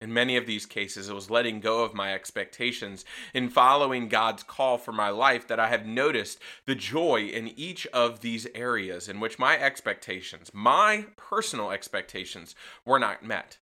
in 0.01 0.11
many 0.11 0.35
of 0.35 0.47
these 0.47 0.65
cases, 0.65 1.07
it 1.07 1.13
was 1.13 1.29
letting 1.29 1.59
go 1.59 1.83
of 1.83 1.93
my 1.93 2.13
expectations 2.13 3.05
in 3.33 3.49
following 3.49 4.09
God's 4.09 4.41
call 4.41 4.79
for 4.79 4.91
my 4.91 5.09
life 5.09 5.47
that 5.47 5.59
I 5.59 5.67
have 5.67 5.85
noticed 5.85 6.39
the 6.65 6.75
joy 6.75 7.27
in 7.27 7.47
each 7.47 7.85
of 7.87 8.21
these 8.21 8.47
areas 8.55 9.07
in 9.07 9.19
which 9.19 9.37
my 9.37 9.57
expectations, 9.57 10.49
my 10.53 11.05
personal 11.15 11.69
expectations, 11.69 12.55
were 12.83 12.99
not 12.99 13.23
met. 13.23 13.59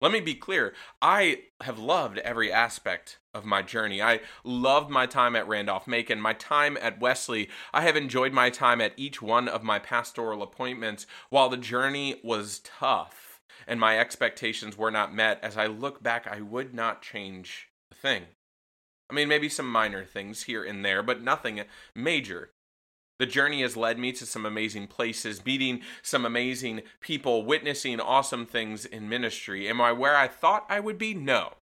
Let 0.00 0.12
me 0.12 0.20
be 0.20 0.34
clear. 0.34 0.72
I 1.02 1.42
have 1.60 1.78
loved 1.78 2.18
every 2.18 2.50
aspect 2.50 3.18
of 3.34 3.44
my 3.44 3.60
journey. 3.60 4.00
I 4.00 4.20
loved 4.44 4.88
my 4.88 5.04
time 5.04 5.36
at 5.36 5.46
Randolph 5.46 5.86
Macon, 5.86 6.20
my 6.20 6.32
time 6.32 6.78
at 6.80 7.00
Wesley. 7.00 7.50
I 7.74 7.82
have 7.82 7.96
enjoyed 7.96 8.32
my 8.32 8.48
time 8.48 8.80
at 8.80 8.94
each 8.96 9.20
one 9.20 9.46
of 9.46 9.62
my 9.62 9.78
pastoral 9.78 10.42
appointments. 10.42 11.06
While 11.28 11.50
the 11.50 11.58
journey 11.58 12.18
was 12.24 12.60
tough, 12.60 13.29
and 13.66 13.80
my 13.80 13.98
expectations 13.98 14.76
were 14.76 14.90
not 14.90 15.14
met, 15.14 15.38
as 15.42 15.56
I 15.56 15.66
look 15.66 16.02
back, 16.02 16.26
I 16.26 16.40
would 16.40 16.74
not 16.74 17.02
change 17.02 17.68
a 17.90 17.94
thing. 17.94 18.24
I 19.10 19.14
mean, 19.14 19.28
maybe 19.28 19.48
some 19.48 19.70
minor 19.70 20.04
things 20.04 20.44
here 20.44 20.62
and 20.62 20.84
there, 20.84 21.02
but 21.02 21.22
nothing 21.22 21.62
major. 21.94 22.50
The 23.18 23.26
journey 23.26 23.60
has 23.62 23.76
led 23.76 23.98
me 23.98 24.12
to 24.12 24.24
some 24.24 24.46
amazing 24.46 24.86
places, 24.86 25.44
meeting 25.44 25.82
some 26.00 26.24
amazing 26.24 26.82
people, 27.00 27.44
witnessing 27.44 28.00
awesome 28.00 28.46
things 28.46 28.86
in 28.86 29.08
ministry. 29.08 29.68
Am 29.68 29.80
I 29.80 29.92
where 29.92 30.16
I 30.16 30.26
thought 30.26 30.64
I 30.70 30.80
would 30.80 30.96
be? 30.96 31.12
No. 31.12 31.54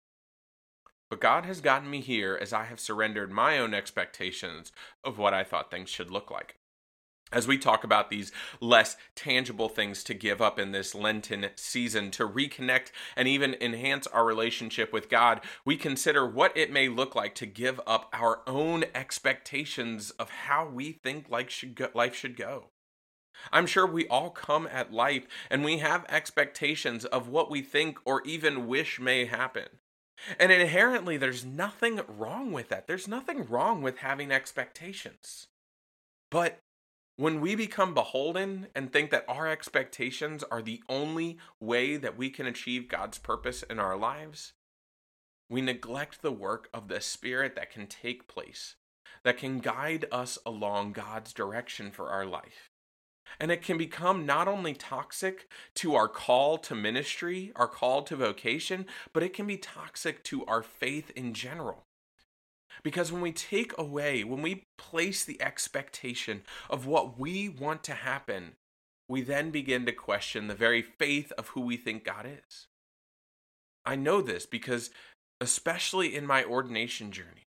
But 1.08 1.20
God 1.20 1.46
has 1.46 1.60
gotten 1.60 1.88
me 1.88 2.00
here 2.00 2.36
as 2.38 2.52
I 2.52 2.64
have 2.64 2.80
surrendered 2.80 3.30
my 3.30 3.58
own 3.58 3.72
expectations 3.72 4.72
of 5.04 5.18
what 5.18 5.32
I 5.32 5.44
thought 5.44 5.70
things 5.70 5.88
should 5.88 6.10
look 6.10 6.30
like. 6.30 6.56
As 7.32 7.48
we 7.48 7.58
talk 7.58 7.82
about 7.82 8.08
these 8.08 8.30
less 8.60 8.96
tangible 9.16 9.68
things 9.68 10.04
to 10.04 10.14
give 10.14 10.40
up 10.40 10.58
in 10.58 10.72
this 10.72 10.94
Lenten 10.94 11.46
season 11.56 12.10
to 12.12 12.28
reconnect 12.28 12.92
and 13.16 13.26
even 13.26 13.56
enhance 13.60 14.06
our 14.06 14.24
relationship 14.24 14.92
with 14.92 15.08
God, 15.08 15.40
we 15.64 15.76
consider 15.76 16.24
what 16.26 16.56
it 16.56 16.72
may 16.72 16.88
look 16.88 17.14
like 17.14 17.34
to 17.36 17.46
give 17.46 17.80
up 17.86 18.08
our 18.12 18.42
own 18.46 18.84
expectations 18.94 20.10
of 20.12 20.30
how 20.30 20.68
we 20.68 20.92
think 20.92 21.28
life 21.28 21.50
should 21.50 22.36
go. 22.36 22.66
I'm 23.52 23.66
sure 23.66 23.86
we 23.86 24.06
all 24.06 24.30
come 24.30 24.68
at 24.70 24.92
life 24.92 25.26
and 25.50 25.64
we 25.64 25.78
have 25.78 26.06
expectations 26.08 27.04
of 27.04 27.28
what 27.28 27.50
we 27.50 27.60
think 27.60 27.98
or 28.04 28.22
even 28.24 28.66
wish 28.66 29.00
may 29.00 29.26
happen. 29.26 29.66
And 30.38 30.50
inherently, 30.50 31.16
there's 31.18 31.44
nothing 31.44 32.00
wrong 32.08 32.52
with 32.52 32.70
that. 32.70 32.86
There's 32.86 33.06
nothing 33.06 33.44
wrong 33.44 33.82
with 33.82 33.98
having 33.98 34.32
expectations. 34.32 35.48
But 36.30 36.60
when 37.16 37.40
we 37.40 37.54
become 37.54 37.94
beholden 37.94 38.66
and 38.74 38.92
think 38.92 39.10
that 39.10 39.24
our 39.26 39.48
expectations 39.48 40.44
are 40.50 40.60
the 40.60 40.82
only 40.88 41.38
way 41.58 41.96
that 41.96 42.16
we 42.16 42.28
can 42.28 42.46
achieve 42.46 42.88
God's 42.88 43.18
purpose 43.18 43.62
in 43.62 43.78
our 43.78 43.96
lives, 43.96 44.52
we 45.48 45.62
neglect 45.62 46.20
the 46.20 46.32
work 46.32 46.68
of 46.74 46.88
the 46.88 47.00
Spirit 47.00 47.56
that 47.56 47.70
can 47.70 47.86
take 47.86 48.28
place, 48.28 48.76
that 49.24 49.38
can 49.38 49.60
guide 49.60 50.04
us 50.12 50.38
along 50.44 50.92
God's 50.92 51.32
direction 51.32 51.90
for 51.90 52.10
our 52.10 52.26
life. 52.26 52.70
And 53.40 53.50
it 53.50 53.62
can 53.62 53.78
become 53.78 54.26
not 54.26 54.46
only 54.46 54.74
toxic 54.74 55.48
to 55.76 55.94
our 55.94 56.08
call 56.08 56.58
to 56.58 56.74
ministry, 56.74 57.50
our 57.56 57.66
call 57.66 58.02
to 58.04 58.16
vocation, 58.16 58.86
but 59.12 59.22
it 59.22 59.32
can 59.32 59.46
be 59.46 59.56
toxic 59.56 60.22
to 60.24 60.44
our 60.46 60.62
faith 60.62 61.10
in 61.16 61.32
general. 61.32 61.85
Because 62.82 63.12
when 63.12 63.22
we 63.22 63.32
take 63.32 63.76
away, 63.78 64.24
when 64.24 64.42
we 64.42 64.66
place 64.78 65.24
the 65.24 65.40
expectation 65.40 66.42
of 66.68 66.86
what 66.86 67.18
we 67.18 67.48
want 67.48 67.82
to 67.84 67.94
happen, 67.94 68.52
we 69.08 69.22
then 69.22 69.50
begin 69.50 69.86
to 69.86 69.92
question 69.92 70.48
the 70.48 70.54
very 70.54 70.82
faith 70.82 71.32
of 71.38 71.48
who 71.48 71.60
we 71.60 71.76
think 71.76 72.04
God 72.04 72.26
is. 72.26 72.66
I 73.84 73.96
know 73.96 74.20
this 74.20 74.46
because, 74.46 74.90
especially 75.40 76.14
in 76.14 76.26
my 76.26 76.44
ordination 76.44 77.12
journey, 77.12 77.46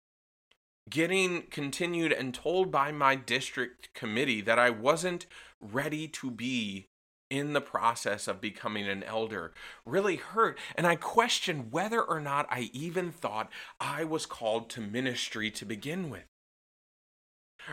getting 0.89 1.43
continued 1.49 2.11
and 2.11 2.33
told 2.33 2.71
by 2.71 2.91
my 2.91 3.15
district 3.15 3.93
committee 3.93 4.41
that 4.41 4.59
I 4.59 4.69
wasn't 4.69 5.25
ready 5.59 6.07
to 6.09 6.29
be 6.29 6.87
in 7.29 7.53
the 7.53 7.61
process 7.61 8.27
of 8.27 8.41
becoming 8.41 8.87
an 8.87 9.03
elder 9.03 9.53
really 9.85 10.15
hurt. 10.17 10.57
And 10.75 10.87
I 10.87 10.95
questioned 10.95 11.71
whether 11.71 12.01
or 12.01 12.19
not 12.19 12.47
I 12.49 12.69
even 12.73 13.11
thought 13.11 13.51
I 13.79 14.03
was 14.03 14.25
called 14.25 14.69
to 14.71 14.81
ministry 14.81 15.51
to 15.51 15.65
begin 15.65 16.09
with. 16.09 16.25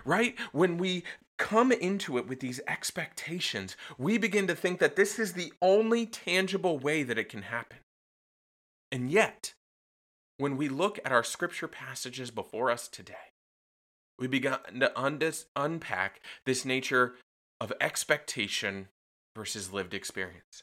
Right? 0.04 0.34
When 0.52 0.76
we 0.76 1.04
come 1.38 1.70
into 1.70 2.18
it 2.18 2.26
with 2.26 2.40
these 2.40 2.61
expectations, 2.66 3.76
we 3.96 4.18
begin 4.18 4.46
to 4.49 4.54
think 4.54 4.80
that 4.80 4.96
this 4.96 5.18
is 5.18 5.32
the 5.32 5.52
only 5.62 6.06
tangible 6.06 6.78
way 6.78 7.02
that 7.02 7.18
it 7.18 7.28
can 7.28 7.42
happen. 7.42 7.78
And 8.90 9.11
yet, 9.11 9.54
when 10.38 10.56
we 10.56 10.68
look 10.68 10.99
at 11.04 11.12
our 11.12 11.25
scripture 11.25 11.68
passages 11.68 12.30
before 12.30 12.70
us 12.70 12.88
today, 12.88 13.32
we 14.18 14.26
begin 14.26 14.56
to 14.80 15.40
unpack 15.56 16.20
this 16.44 16.64
nature 16.64 17.14
of 17.61 17.73
expectation 17.80 18.88
versus 19.35 19.73
lived 19.73 19.95
experience. 19.95 20.62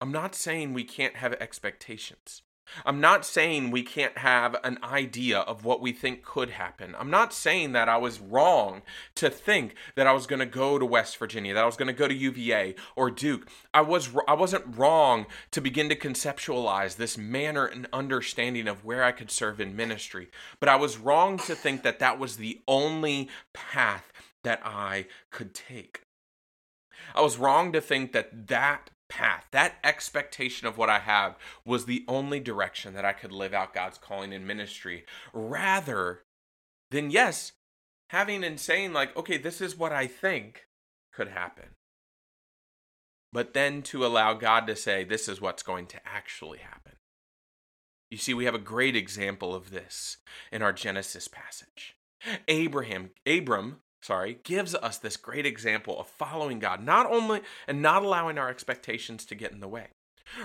I'm 0.00 0.12
not 0.12 0.34
saying 0.34 0.72
we 0.72 0.84
can't 0.84 1.16
have 1.16 1.32
expectations. 1.34 2.42
I'm 2.84 3.00
not 3.00 3.24
saying 3.24 3.70
we 3.70 3.82
can't 3.82 4.18
have 4.18 4.56
an 4.62 4.78
idea 4.82 5.38
of 5.38 5.64
what 5.64 5.80
we 5.80 5.92
think 5.92 6.22
could 6.22 6.50
happen. 6.50 6.94
I'm 6.98 7.10
not 7.10 7.32
saying 7.32 7.72
that 7.72 7.88
I 7.88 7.96
was 7.96 8.20
wrong 8.20 8.82
to 9.16 9.30
think 9.30 9.74
that 9.96 10.06
I 10.06 10.12
was 10.12 10.26
going 10.26 10.40
to 10.40 10.46
go 10.46 10.78
to 10.78 10.84
West 10.84 11.16
Virginia, 11.16 11.54
that 11.54 11.62
I 11.62 11.66
was 11.66 11.76
going 11.76 11.88
to 11.88 11.92
go 11.92 12.08
to 12.08 12.14
UVA 12.14 12.74
or 12.96 13.10
Duke. 13.10 13.48
I 13.72 13.80
was 13.80 14.10
I 14.26 14.34
wasn't 14.34 14.76
wrong 14.76 15.26
to 15.52 15.60
begin 15.60 15.88
to 15.88 15.96
conceptualize 15.96 16.96
this 16.96 17.16
manner 17.16 17.64
and 17.64 17.88
understanding 17.92 18.68
of 18.68 18.84
where 18.84 19.02
I 19.02 19.12
could 19.12 19.30
serve 19.30 19.60
in 19.60 19.76
ministry. 19.76 20.28
But 20.60 20.68
I 20.68 20.76
was 20.76 20.98
wrong 20.98 21.38
to 21.38 21.54
think 21.54 21.82
that 21.82 21.98
that 22.00 22.18
was 22.18 22.36
the 22.36 22.60
only 22.68 23.28
path 23.52 24.12
that 24.44 24.60
I 24.64 25.06
could 25.30 25.54
take. 25.54 26.02
I 27.14 27.20
was 27.20 27.38
wrong 27.38 27.72
to 27.72 27.80
think 27.80 28.12
that 28.12 28.48
that 28.48 28.90
path, 29.08 29.46
that 29.52 29.76
expectation 29.82 30.66
of 30.66 30.76
what 30.76 30.90
I 30.90 30.98
have, 30.98 31.36
was 31.64 31.86
the 31.86 32.04
only 32.06 32.40
direction 32.40 32.94
that 32.94 33.04
I 33.04 33.12
could 33.12 33.32
live 33.32 33.54
out 33.54 33.74
God's 33.74 33.98
calling 33.98 34.32
in 34.32 34.46
ministry, 34.46 35.04
rather 35.32 36.24
than, 36.90 37.10
yes, 37.10 37.52
having 38.10 38.44
and 38.44 38.60
saying, 38.60 38.92
like, 38.92 39.16
okay, 39.16 39.38
this 39.38 39.60
is 39.60 39.76
what 39.76 39.92
I 39.92 40.06
think 40.06 40.66
could 41.12 41.28
happen. 41.28 41.70
But 43.32 43.52
then 43.52 43.82
to 43.82 44.06
allow 44.06 44.34
God 44.34 44.66
to 44.66 44.76
say, 44.76 45.04
this 45.04 45.28
is 45.28 45.40
what's 45.40 45.62
going 45.62 45.86
to 45.88 46.00
actually 46.06 46.58
happen. 46.58 46.92
You 48.10 48.16
see, 48.16 48.32
we 48.32 48.46
have 48.46 48.54
a 48.54 48.58
great 48.58 48.96
example 48.96 49.54
of 49.54 49.70
this 49.70 50.16
in 50.50 50.62
our 50.62 50.72
Genesis 50.72 51.28
passage. 51.28 51.94
Abraham, 52.48 53.10
Abram 53.26 53.80
sorry, 54.02 54.38
gives 54.42 54.74
us 54.74 54.98
this 54.98 55.16
great 55.16 55.46
example 55.46 55.98
of 55.98 56.06
following 56.06 56.58
God, 56.58 56.82
not 56.82 57.06
only 57.06 57.40
and 57.66 57.82
not 57.82 58.04
allowing 58.04 58.38
our 58.38 58.48
expectations 58.48 59.24
to 59.26 59.34
get 59.34 59.52
in 59.52 59.60
the 59.60 59.68
way. 59.68 59.88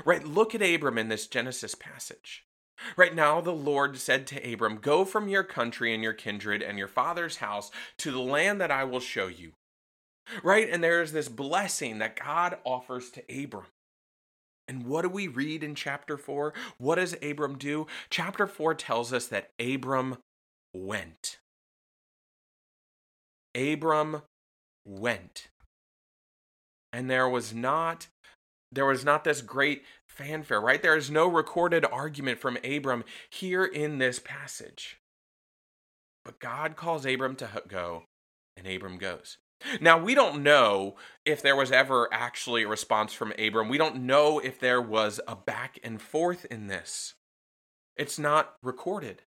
Right? 0.05 0.25
Look 0.25 0.55
at 0.55 0.61
Abram 0.61 0.97
in 0.97 1.09
this 1.09 1.27
Genesis 1.27 1.75
passage. 1.75 2.45
Right 2.97 3.13
now, 3.13 3.39
the 3.41 3.51
Lord 3.51 3.97
said 3.97 4.27
to 4.27 4.53
Abram, 4.53 4.77
Go 4.77 5.05
from 5.05 5.27
your 5.27 5.43
country 5.43 5.93
and 5.93 6.03
your 6.03 6.13
kindred 6.13 6.61
and 6.61 6.77
your 6.77 6.87
father's 6.87 7.37
house 7.37 7.71
to 7.97 8.11
the 8.11 8.19
land 8.19 8.59
that 8.61 8.71
I 8.71 8.83
will 8.83 8.99
show 8.99 9.27
you. 9.27 9.53
Right? 10.41 10.69
And 10.69 10.83
there 10.83 11.01
is 11.01 11.11
this 11.11 11.29
blessing 11.29 11.99
that 11.99 12.19
God 12.19 12.57
offers 12.63 13.09
to 13.11 13.43
Abram. 13.43 13.65
And 14.67 14.85
what 14.85 15.01
do 15.01 15.09
we 15.09 15.27
read 15.27 15.63
in 15.63 15.75
chapter 15.75 16.17
4? 16.17 16.53
What 16.77 16.95
does 16.95 17.17
Abram 17.21 17.57
do? 17.57 17.87
Chapter 18.09 18.47
4 18.47 18.75
tells 18.75 19.11
us 19.11 19.27
that 19.27 19.51
Abram 19.59 20.17
went. 20.73 21.39
Abram 23.55 24.23
went. 24.85 25.47
And 26.91 27.09
there 27.09 27.27
was 27.27 27.53
not 27.53 28.07
there 28.73 28.85
was 28.85 29.05
not 29.05 29.23
this 29.23 29.41
great 29.41 29.83
fanfare, 30.07 30.59
right? 30.59 30.81
There 30.81 30.97
is 30.97 31.11
no 31.11 31.27
recorded 31.27 31.85
argument 31.85 32.39
from 32.39 32.57
Abram 32.63 33.03
here 33.29 33.63
in 33.63 33.99
this 33.99 34.19
passage. 34.19 34.97
But 36.25 36.39
God 36.39 36.75
calls 36.75 37.05
Abram 37.05 37.35
to 37.35 37.49
go, 37.67 38.05
and 38.57 38.65
Abram 38.65 38.97
goes. 38.97 39.37
Now, 39.79 39.97
we 39.97 40.15
don't 40.15 40.43
know 40.43 40.95
if 41.25 41.41
there 41.41 41.55
was 41.55 41.71
ever 41.71 42.09
actually 42.11 42.63
a 42.63 42.67
response 42.67 43.13
from 43.13 43.33
Abram. 43.37 43.69
We 43.69 43.77
don't 43.77 44.03
know 44.03 44.39
if 44.39 44.59
there 44.59 44.81
was 44.81 45.21
a 45.27 45.35
back 45.35 45.79
and 45.83 46.01
forth 46.01 46.45
in 46.45 46.67
this. 46.67 47.13
It's 47.95 48.19
not 48.19 48.55
recorded. 48.61 49.21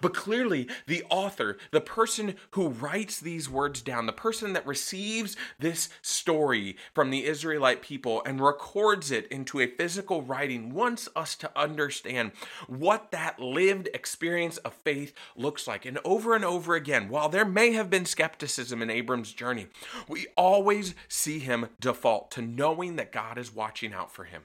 But 0.00 0.14
clearly, 0.14 0.68
the 0.86 1.04
author, 1.10 1.58
the 1.70 1.80
person 1.80 2.36
who 2.52 2.68
writes 2.68 3.20
these 3.20 3.48
words 3.48 3.82
down, 3.82 4.06
the 4.06 4.12
person 4.12 4.52
that 4.54 4.66
receives 4.66 5.36
this 5.58 5.88
story 6.02 6.76
from 6.94 7.10
the 7.10 7.24
Israelite 7.24 7.82
people 7.82 8.22
and 8.24 8.40
records 8.40 9.10
it 9.10 9.26
into 9.28 9.60
a 9.60 9.66
physical 9.66 10.22
writing, 10.22 10.72
wants 10.72 11.08
us 11.14 11.36
to 11.36 11.50
understand 11.58 12.32
what 12.66 13.10
that 13.10 13.38
lived 13.38 13.88
experience 13.94 14.56
of 14.58 14.74
faith 14.74 15.12
looks 15.36 15.66
like. 15.66 15.84
And 15.84 15.98
over 16.04 16.34
and 16.34 16.44
over 16.44 16.74
again, 16.74 17.08
while 17.08 17.28
there 17.28 17.44
may 17.44 17.72
have 17.72 17.90
been 17.90 18.06
skepticism 18.06 18.82
in 18.82 18.90
Abram's 18.90 19.32
journey, 19.32 19.66
we 20.08 20.26
always 20.36 20.94
see 21.08 21.38
him 21.38 21.68
default 21.80 22.30
to 22.32 22.42
knowing 22.42 22.96
that 22.96 23.12
God 23.12 23.38
is 23.38 23.54
watching 23.54 23.92
out 23.92 24.10
for 24.10 24.24
him. 24.24 24.42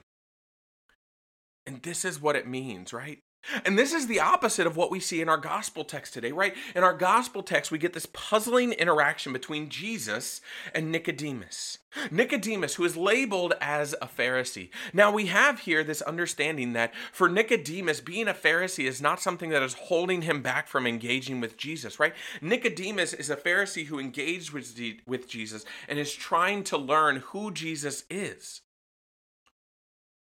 And 1.66 1.82
this 1.82 2.04
is 2.04 2.20
what 2.20 2.36
it 2.36 2.46
means, 2.46 2.92
right? 2.92 3.20
And 3.64 3.78
this 3.78 3.92
is 3.92 4.06
the 4.06 4.20
opposite 4.20 4.66
of 4.66 4.76
what 4.76 4.90
we 4.90 5.00
see 5.00 5.20
in 5.20 5.28
our 5.28 5.36
gospel 5.36 5.84
text 5.84 6.14
today, 6.14 6.30
right? 6.30 6.54
In 6.76 6.84
our 6.84 6.96
gospel 6.96 7.42
text, 7.42 7.70
we 7.70 7.78
get 7.78 7.92
this 7.92 8.06
puzzling 8.06 8.72
interaction 8.72 9.32
between 9.32 9.68
Jesus 9.68 10.40
and 10.74 10.92
Nicodemus. 10.92 11.78
Nicodemus, 12.10 12.76
who 12.76 12.84
is 12.84 12.96
labeled 12.96 13.54
as 13.60 13.94
a 14.00 14.06
Pharisee. 14.06 14.70
Now, 14.92 15.12
we 15.12 15.26
have 15.26 15.60
here 15.60 15.82
this 15.82 16.02
understanding 16.02 16.72
that 16.74 16.94
for 17.12 17.28
Nicodemus, 17.28 18.00
being 18.00 18.28
a 18.28 18.34
Pharisee 18.34 18.86
is 18.86 19.02
not 19.02 19.20
something 19.20 19.50
that 19.50 19.62
is 19.62 19.74
holding 19.74 20.22
him 20.22 20.40
back 20.40 20.68
from 20.68 20.86
engaging 20.86 21.40
with 21.40 21.56
Jesus, 21.56 21.98
right? 21.98 22.14
Nicodemus 22.40 23.12
is 23.12 23.28
a 23.28 23.36
Pharisee 23.36 23.86
who 23.86 23.98
engaged 23.98 24.52
with, 24.52 24.78
with 25.06 25.28
Jesus 25.28 25.64
and 25.88 25.98
is 25.98 26.14
trying 26.14 26.64
to 26.64 26.78
learn 26.78 27.16
who 27.16 27.50
Jesus 27.50 28.04
is. 28.08 28.62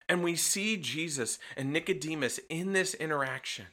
And 0.09 0.23
we 0.23 0.35
see 0.35 0.77
Jesus 0.77 1.37
and 1.55 1.73
Nicodemus 1.73 2.39
in 2.49 2.73
this 2.73 2.93
interaction 2.93 3.67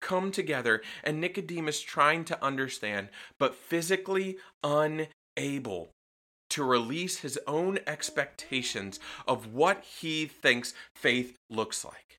come 0.00 0.32
together, 0.32 0.82
and 1.04 1.20
Nicodemus 1.20 1.80
trying 1.80 2.24
to 2.24 2.44
understand, 2.44 3.08
but 3.38 3.54
physically 3.54 4.38
unable 4.64 5.90
to 6.48 6.64
release 6.64 7.18
his 7.18 7.38
own 7.46 7.78
expectations 7.86 8.98
of 9.28 9.52
what 9.52 9.84
he 9.84 10.26
thinks 10.26 10.74
faith 10.96 11.36
looks 11.48 11.84
like. 11.84 12.18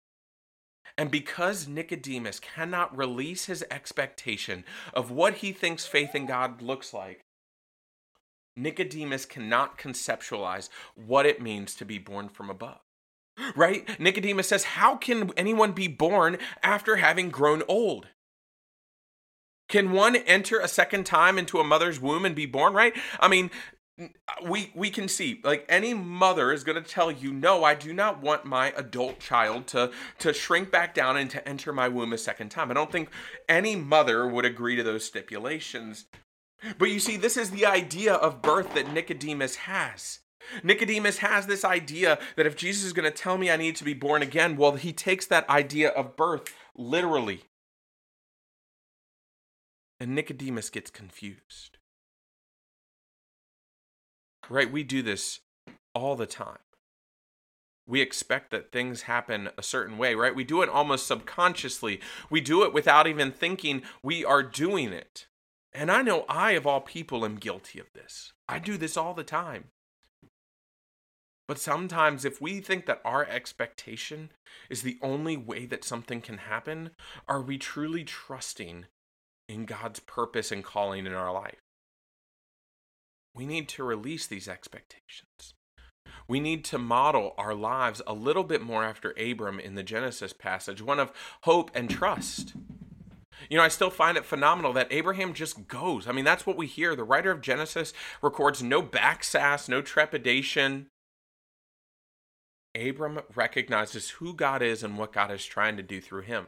And 0.98 1.10
because 1.10 1.68
Nicodemus 1.68 2.40
cannot 2.40 2.96
release 2.96 3.46
his 3.46 3.66
expectation 3.72 4.64
of 4.94 5.10
what 5.12 5.36
he 5.36 5.52
thinks 5.52 5.86
faith 5.86 6.16
in 6.16 6.26
God 6.26 6.62
looks 6.62 6.94
like, 6.94 7.22
Nicodemus 8.56 9.26
cannot 9.26 9.78
conceptualize 9.78 10.70
what 10.96 11.26
it 11.26 11.42
means 11.42 11.74
to 11.76 11.86
be 11.86 11.98
born 11.98 12.30
from 12.30 12.50
above. 12.50 12.80
Right? 13.56 14.00
Nicodemus 14.00 14.50
says, 14.50 14.64
How 14.64 14.96
can 14.96 15.32
anyone 15.36 15.72
be 15.72 15.88
born 15.88 16.38
after 16.64 16.98
having 16.98 17.30
grown 17.30 17.64
old? 17.68 18.08
Can 19.68 19.94
one 19.94 20.18
enter 20.18 20.60
a 20.60 20.68
second 20.68 21.06
time 21.06 21.38
into 21.38 21.60
a 21.60 21.64
mother's 21.64 22.00
womb 22.00 22.26
and 22.26 22.36
be 22.36 22.46
born, 22.46 22.74
right? 22.74 22.94
I 23.20 23.30
mean, 23.30 23.50
we 24.44 24.72
we 24.76 24.90
can 24.90 25.08
see 25.08 25.40
like 25.44 25.66
any 25.70 25.94
mother 25.94 26.52
is 26.52 26.64
going 26.64 26.82
to 26.82 26.90
tell 26.90 27.12
you 27.12 27.32
no 27.32 27.64
i 27.64 27.76
do 27.76 27.94
not 27.94 28.22
want 28.22 28.46
my 28.46 28.74
adult 28.76 29.20
child 29.20 29.68
to 29.68 29.92
to 30.18 30.34
shrink 30.34 30.72
back 30.72 30.94
down 30.94 31.18
and 31.18 31.30
to 31.30 31.48
enter 31.48 31.72
my 31.72 31.88
womb 31.88 32.14
a 32.14 32.18
second 32.18 32.50
time 32.50 32.72
i 32.72 32.74
don't 32.74 32.92
think 32.92 33.10
any 33.48 33.76
mother 33.76 34.28
would 34.28 34.46
agree 34.46 34.76
to 34.76 34.84
those 34.84 35.06
stipulations 35.06 36.06
but 36.78 36.90
you 36.90 37.00
see 37.00 37.18
this 37.18 37.38
is 37.38 37.52
the 37.52 37.66
idea 37.66 38.14
of 38.14 38.42
birth 38.42 38.74
that 38.74 38.92
nicodemus 38.92 39.56
has 39.56 40.20
Nicodemus 40.64 41.20
has 41.20 41.48
this 41.48 41.64
idea 41.64 42.20
that 42.36 42.46
if 42.46 42.56
Jesus 42.56 42.84
is 42.84 42.94
going 42.94 43.10
to 43.10 43.16
tell 43.16 43.38
me 43.38 43.52
I 43.52 43.58
need 43.58 43.76
to 43.78 43.84
be 43.84 43.94
born 43.94 44.22
again, 44.22 44.58
well, 44.58 44.76
he 44.76 44.94
takes 44.94 45.26
that 45.28 45.50
idea 45.50 45.90
of 45.90 46.16
birth 46.16 46.54
literally. 46.76 47.44
And 50.00 50.16
Nicodemus 50.16 50.70
gets 50.70 50.90
confused 50.90 51.78
right? 54.52 54.72
We 54.72 54.84
do 54.84 55.02
this 55.02 55.40
all 55.96 56.16
the 56.16 56.26
time. 56.26 56.60
We 57.88 58.02
expect 58.02 58.52
that 58.52 58.72
things 58.72 59.04
happen 59.04 59.50
a 59.58 59.64
certain 59.64 59.98
way, 59.98 60.14
right? 60.14 60.36
We 60.36 60.44
do 60.44 60.62
it 60.62 60.70
almost 60.70 61.08
subconsciously. 61.08 62.00
We 62.30 62.40
do 62.40 62.64
it 62.64 62.74
without 62.74 63.08
even 63.08 63.32
thinking 63.32 63.82
we 64.04 64.24
are 64.24 64.44
doing 64.44 64.94
it. 64.94 65.28
And 65.74 65.90
I 65.90 66.02
know 66.02 66.26
I, 66.30 66.52
of 66.52 66.68
all 66.68 66.82
people, 66.82 67.26
am 67.26 67.38
guilty 67.38 67.80
of 67.80 67.92
this. 67.94 68.34
I 68.48 68.60
do 68.60 68.78
this 68.78 68.98
all 68.98 69.14
the 69.14 69.24
time. 69.24 69.66
But 71.48 71.60
sometimes, 71.60 72.24
if 72.24 72.42
we 72.42 72.62
think 72.62 72.86
that 72.86 73.02
our 73.04 73.26
expectation 73.26 74.32
is 74.70 74.84
the 74.84 74.98
only 75.02 75.36
way 75.36 75.66
that 75.66 75.84
something 75.84 76.22
can 76.22 76.38
happen, 76.38 76.92
are 77.28 77.42
we 77.42 77.58
truly 77.58 78.04
trusting 78.04 78.86
in 79.50 79.66
God's 79.66 80.00
purpose 80.00 80.52
and 80.52 80.64
calling 80.64 81.06
in 81.06 81.14
our 81.14 81.34
life? 81.34 81.60
we 83.34 83.46
need 83.46 83.68
to 83.70 83.84
release 83.84 84.28
these 84.28 84.48
expectations. 84.48 85.54
We 86.28 86.40
need 86.40 86.64
to 86.66 86.78
model 86.78 87.34
our 87.38 87.54
lives 87.54 88.02
a 88.06 88.14
little 88.14 88.44
bit 88.44 88.62
more 88.62 88.84
after 88.84 89.14
Abram 89.18 89.60
in 89.60 89.76
the 89.76 89.84
Genesis 89.84 90.34
passage, 90.34 90.82
one 90.82 91.00
of 91.00 91.12
hope 91.44 91.72
and 91.74 91.90
trust. 91.90 92.54
You 93.50 93.58
know, 93.58 93.64
I 93.64 93.70
still 93.70 93.90
find 93.90 94.18
it 94.18 94.26
phenomenal 94.26 94.72
that 94.74 94.92
Abraham 94.92 95.34
just 95.34 95.68
goes. 95.68 96.08
I 96.08 96.12
mean, 96.12 96.26
that's 96.26 96.46
what 96.46 96.58
we 96.58 96.68
hear. 96.68 96.96
The 96.96 97.04
writer 97.04 97.32
of 97.32 97.42
Genesis 97.42 97.92
records 98.22 98.62
no 98.62 98.84
backsass, 98.84 99.68
no 99.68 99.82
trepidation. 99.82 100.88
Abram 102.76 103.22
recognizes 103.36 104.12
who 104.12 104.34
God 104.34 104.62
is 104.62 104.84
and 104.84 104.98
what 104.98 105.14
God 105.14 105.32
is 105.32 105.46
trying 105.46 105.78
to 105.78 105.84
do 105.84 106.00
through 106.02 106.22
him 106.22 106.48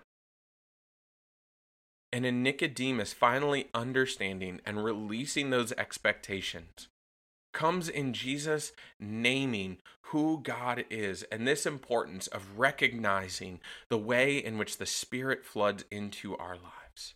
and 2.13 2.27
in 2.27 2.43
Nicodemus 2.43 3.11
finally 3.11 3.69
understanding 3.73 4.61
and 4.67 4.85
releasing 4.85 5.49
those 5.49 5.71
expectations 5.73 6.87
comes 7.53 7.89
in 7.89 8.13
Jesus 8.13 8.71
naming 8.99 9.79
who 10.07 10.39
God 10.43 10.85
is 10.91 11.23
and 11.31 11.47
this 11.47 11.65
importance 11.65 12.27
of 12.27 12.59
recognizing 12.59 13.59
the 13.89 13.97
way 13.97 14.37
in 14.37 14.59
which 14.59 14.77
the 14.77 14.85
Spirit 14.85 15.43
floods 15.43 15.85
into 15.89 16.37
our 16.37 16.55
lives. 16.55 17.15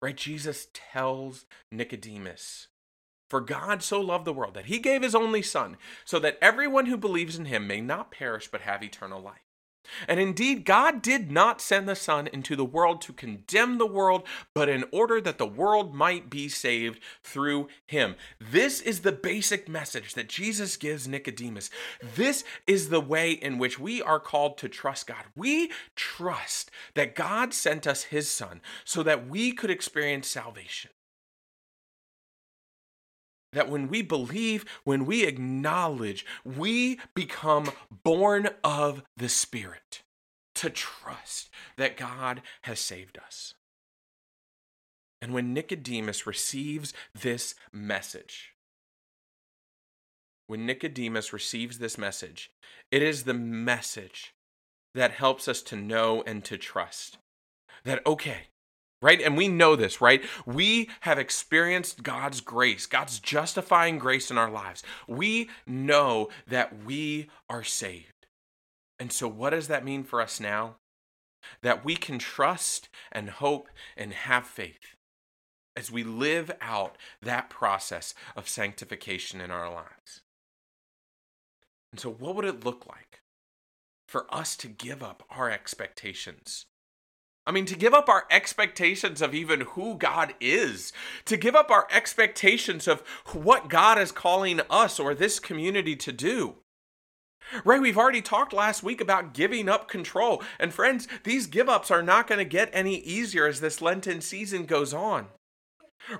Right? 0.00 0.16
Jesus 0.16 0.66
tells 0.74 1.46
Nicodemus, 1.70 2.66
For 3.32 3.40
God 3.40 3.82
so 3.82 3.98
loved 3.98 4.26
the 4.26 4.32
world 4.34 4.52
that 4.52 4.66
he 4.66 4.78
gave 4.78 5.00
his 5.00 5.14
only 5.14 5.40
Son, 5.40 5.78
so 6.04 6.18
that 6.18 6.36
everyone 6.42 6.84
who 6.84 6.98
believes 6.98 7.38
in 7.38 7.46
him 7.46 7.66
may 7.66 7.80
not 7.80 8.10
perish 8.10 8.46
but 8.52 8.60
have 8.60 8.82
eternal 8.82 9.22
life. 9.22 9.40
And 10.06 10.20
indeed, 10.20 10.66
God 10.66 11.00
did 11.00 11.30
not 11.30 11.62
send 11.62 11.88
the 11.88 11.96
Son 11.96 12.26
into 12.26 12.56
the 12.56 12.64
world 12.66 13.00
to 13.00 13.14
condemn 13.14 13.78
the 13.78 13.86
world, 13.86 14.24
but 14.54 14.68
in 14.68 14.84
order 14.92 15.18
that 15.22 15.38
the 15.38 15.46
world 15.46 15.94
might 15.94 16.28
be 16.28 16.50
saved 16.50 17.00
through 17.22 17.68
him. 17.86 18.16
This 18.38 18.82
is 18.82 19.00
the 19.00 19.12
basic 19.12 19.66
message 19.66 20.12
that 20.12 20.28
Jesus 20.28 20.76
gives 20.76 21.08
Nicodemus. 21.08 21.70
This 22.02 22.44
is 22.66 22.90
the 22.90 23.00
way 23.00 23.32
in 23.32 23.56
which 23.56 23.78
we 23.78 24.02
are 24.02 24.20
called 24.20 24.58
to 24.58 24.68
trust 24.68 25.06
God. 25.06 25.24
We 25.34 25.72
trust 25.96 26.70
that 26.92 27.14
God 27.14 27.54
sent 27.54 27.86
us 27.86 28.02
his 28.02 28.28
Son 28.28 28.60
so 28.84 29.02
that 29.02 29.26
we 29.26 29.52
could 29.52 29.70
experience 29.70 30.28
salvation 30.28 30.90
that 33.52 33.68
when 33.68 33.88
we 33.88 34.02
believe, 34.02 34.64
when 34.84 35.04
we 35.04 35.24
acknowledge, 35.24 36.24
we 36.44 36.98
become 37.14 37.70
born 37.90 38.50
of 38.64 39.02
the 39.16 39.28
Spirit 39.28 40.02
to 40.54 40.70
trust 40.70 41.50
that 41.76 41.96
God 41.96 42.42
has 42.62 42.80
saved 42.80 43.18
us. 43.18 43.54
And 45.20 45.32
when 45.32 45.54
Nicodemus 45.54 46.26
receives 46.26 46.92
this 47.14 47.54
message, 47.72 48.54
when 50.46 50.66
Nicodemus 50.66 51.32
receives 51.32 51.78
this 51.78 51.96
message, 51.96 52.50
it 52.90 53.02
is 53.02 53.22
the 53.22 53.34
message 53.34 54.34
that 54.94 55.12
helps 55.12 55.48
us 55.48 55.62
to 55.62 55.76
know 55.76 56.22
and 56.26 56.44
to 56.44 56.58
trust 56.58 57.18
that, 57.84 58.04
okay, 58.06 58.48
right? 59.02 59.20
And 59.20 59.36
we 59.36 59.48
know 59.48 59.76
this, 59.76 60.00
right? 60.00 60.24
We 60.46 60.88
have 61.00 61.18
experienced 61.18 62.02
God's 62.02 62.40
grace, 62.40 62.86
God's 62.86 63.18
justifying 63.18 63.98
grace 63.98 64.30
in 64.30 64.38
our 64.38 64.50
lives. 64.50 64.82
We 65.06 65.50
know 65.66 66.30
that 66.46 66.84
we 66.84 67.28
are 67.50 67.64
saved. 67.64 68.06
And 68.98 69.12
so, 69.12 69.28
what 69.28 69.50
does 69.50 69.68
that 69.68 69.84
mean 69.84 70.04
for 70.04 70.20
us 70.22 70.40
now? 70.40 70.76
That 71.62 71.84
we 71.84 71.96
can 71.96 72.18
trust 72.18 72.88
and 73.10 73.28
hope 73.28 73.68
and 73.96 74.12
have 74.12 74.46
faith 74.46 74.96
as 75.74 75.90
we 75.90 76.04
live 76.04 76.52
out 76.60 76.96
that 77.20 77.50
process 77.50 78.14
of 78.36 78.48
sanctification 78.48 79.40
in 79.40 79.50
our 79.50 79.70
lives. 79.70 80.22
And 81.90 82.00
so, 82.00 82.10
what 82.10 82.36
would 82.36 82.44
it 82.44 82.64
look 82.64 82.86
like 82.88 83.20
for 84.08 84.32
us 84.32 84.56
to 84.58 84.68
give 84.68 85.02
up 85.02 85.24
our 85.30 85.50
expectations 85.50 86.66
I 87.46 87.50
mean, 87.50 87.66
to 87.66 87.76
give 87.76 87.92
up 87.92 88.08
our 88.08 88.24
expectations 88.30 89.20
of 89.20 89.34
even 89.34 89.62
who 89.62 89.96
God 89.96 90.34
is, 90.40 90.92
to 91.24 91.36
give 91.36 91.56
up 91.56 91.70
our 91.70 91.88
expectations 91.90 92.86
of 92.86 93.00
what 93.32 93.68
God 93.68 93.98
is 93.98 94.12
calling 94.12 94.60
us 94.70 95.00
or 95.00 95.14
this 95.14 95.40
community 95.40 95.96
to 95.96 96.12
do. 96.12 96.56
Right, 97.64 97.82
we've 97.82 97.98
already 97.98 98.22
talked 98.22 98.52
last 98.52 98.82
week 98.84 99.00
about 99.00 99.34
giving 99.34 99.68
up 99.68 99.88
control. 99.88 100.42
And 100.60 100.72
friends, 100.72 101.08
these 101.24 101.48
give 101.48 101.68
ups 101.68 101.90
are 101.90 102.02
not 102.02 102.28
going 102.28 102.38
to 102.38 102.44
get 102.44 102.70
any 102.72 102.98
easier 102.98 103.46
as 103.46 103.60
this 103.60 103.82
Lenten 103.82 104.20
season 104.20 104.64
goes 104.64 104.94
on. 104.94 105.26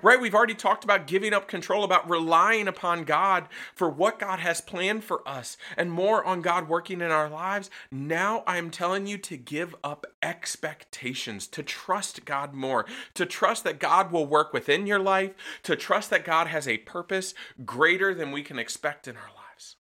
Right? 0.01 0.19
We've 0.19 0.33
already 0.33 0.55
talked 0.55 0.83
about 0.83 1.07
giving 1.07 1.33
up 1.33 1.47
control, 1.47 1.83
about 1.83 2.09
relying 2.09 2.67
upon 2.67 3.03
God 3.03 3.47
for 3.75 3.89
what 3.89 4.19
God 4.19 4.39
has 4.39 4.61
planned 4.61 5.03
for 5.03 5.27
us, 5.27 5.57
and 5.75 5.91
more 5.91 6.23
on 6.23 6.41
God 6.41 6.69
working 6.69 7.01
in 7.01 7.11
our 7.11 7.29
lives. 7.29 7.69
Now 7.91 8.43
I 8.47 8.57
am 8.57 8.71
telling 8.71 9.07
you 9.07 9.17
to 9.19 9.37
give 9.37 9.75
up 9.83 10.05
expectations, 10.21 11.47
to 11.47 11.63
trust 11.63 12.25
God 12.25 12.53
more, 12.53 12.85
to 13.13 13.25
trust 13.25 13.63
that 13.65 13.79
God 13.79 14.11
will 14.11 14.25
work 14.25 14.53
within 14.53 14.87
your 14.87 14.99
life, 14.99 15.33
to 15.63 15.75
trust 15.75 16.09
that 16.09 16.25
God 16.25 16.47
has 16.47 16.67
a 16.67 16.77
purpose 16.79 17.33
greater 17.65 18.13
than 18.13 18.31
we 18.31 18.41
can 18.41 18.59
expect 18.59 19.07
in 19.07 19.15
our 19.17 19.23
lives. 19.23 19.75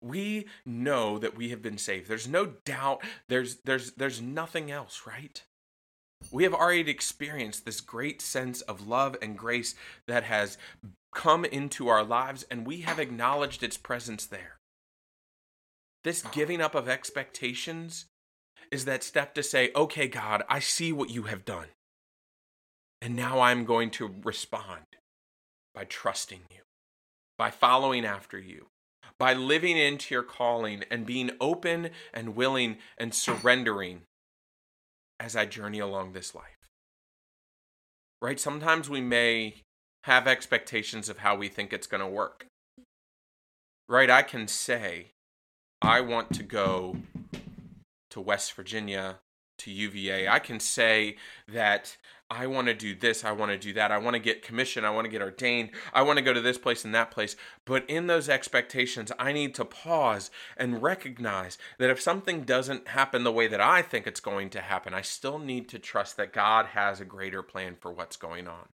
We 0.00 0.46
know 0.66 1.18
that 1.18 1.36
we 1.36 1.50
have 1.50 1.62
been 1.62 1.78
saved. 1.78 2.08
There's 2.08 2.28
no 2.28 2.46
doubt. 2.64 3.02
There's 3.28 3.58
there's 3.64 3.92
there's 3.92 4.20
nothing 4.20 4.70
else, 4.70 5.02
right? 5.06 5.42
We 6.32 6.44
have 6.44 6.54
already 6.54 6.90
experienced 6.90 7.64
this 7.66 7.82
great 7.82 8.22
sense 8.22 8.62
of 8.62 8.88
love 8.88 9.16
and 9.20 9.36
grace 9.36 9.74
that 10.08 10.24
has 10.24 10.56
come 11.14 11.44
into 11.44 11.88
our 11.88 12.02
lives, 12.02 12.44
and 12.50 12.66
we 12.66 12.80
have 12.80 12.98
acknowledged 12.98 13.62
its 13.62 13.76
presence 13.76 14.24
there. 14.24 14.56
This 16.04 16.22
giving 16.22 16.60
up 16.60 16.74
of 16.74 16.88
expectations 16.88 18.06
is 18.70 18.86
that 18.86 19.04
step 19.04 19.34
to 19.34 19.42
say, 19.42 19.70
okay, 19.76 20.08
God, 20.08 20.42
I 20.48 20.58
see 20.58 20.90
what 20.90 21.10
you 21.10 21.24
have 21.24 21.44
done. 21.44 21.68
And 23.02 23.14
now 23.14 23.40
I'm 23.40 23.66
going 23.66 23.90
to 23.92 24.14
respond 24.24 24.86
by 25.74 25.84
trusting 25.84 26.40
you, 26.50 26.60
by 27.36 27.50
following 27.50 28.06
after 28.06 28.38
you, 28.38 28.68
by 29.18 29.34
living 29.34 29.76
into 29.76 30.14
your 30.14 30.22
calling 30.22 30.84
and 30.90 31.04
being 31.04 31.30
open 31.40 31.90
and 32.14 32.34
willing 32.34 32.78
and 32.96 33.12
surrendering 33.14 34.02
as 35.20 35.36
I 35.36 35.46
journey 35.46 35.78
along 35.78 36.12
this 36.12 36.34
life. 36.34 36.68
Right? 38.20 38.38
Sometimes 38.38 38.88
we 38.88 39.00
may 39.00 39.56
have 40.04 40.26
expectations 40.26 41.08
of 41.08 41.18
how 41.18 41.36
we 41.36 41.48
think 41.48 41.72
it's 41.72 41.86
going 41.86 42.00
to 42.00 42.06
work. 42.06 42.46
Right? 43.88 44.10
I 44.10 44.22
can 44.22 44.48
say, 44.48 45.12
I 45.80 46.00
want 46.00 46.32
to 46.34 46.42
go 46.42 46.96
to 48.10 48.20
West 48.20 48.52
Virginia 48.54 49.18
to 49.58 49.70
UVA. 49.70 50.28
I 50.28 50.38
can 50.38 50.60
say 50.60 51.16
that 51.48 51.96
I 52.32 52.46
want 52.46 52.68
to 52.68 52.74
do 52.74 52.94
this, 52.94 53.24
I 53.24 53.32
want 53.32 53.52
to 53.52 53.58
do 53.58 53.74
that, 53.74 53.92
I 53.92 53.98
want 53.98 54.14
to 54.14 54.20
get 54.20 54.42
commissioned, 54.42 54.86
I 54.86 54.90
want 54.90 55.04
to 55.04 55.10
get 55.10 55.20
ordained, 55.20 55.70
I 55.92 56.00
want 56.00 56.16
to 56.16 56.24
go 56.24 56.32
to 56.32 56.40
this 56.40 56.56
place 56.56 56.82
and 56.82 56.94
that 56.94 57.10
place. 57.10 57.36
But 57.66 57.88
in 57.90 58.06
those 58.06 58.28
expectations, 58.28 59.12
I 59.18 59.32
need 59.32 59.54
to 59.56 59.66
pause 59.66 60.30
and 60.56 60.82
recognize 60.82 61.58
that 61.78 61.90
if 61.90 62.00
something 62.00 62.44
doesn't 62.44 62.88
happen 62.88 63.22
the 63.22 63.30
way 63.30 63.48
that 63.48 63.60
I 63.60 63.82
think 63.82 64.06
it's 64.06 64.20
going 64.20 64.48
to 64.50 64.62
happen, 64.62 64.94
I 64.94 65.02
still 65.02 65.38
need 65.38 65.68
to 65.68 65.78
trust 65.78 66.16
that 66.16 66.32
God 66.32 66.66
has 66.66 67.00
a 67.00 67.04
greater 67.04 67.42
plan 67.42 67.76
for 67.78 67.92
what's 67.92 68.16
going 68.16 68.48
on. 68.48 68.70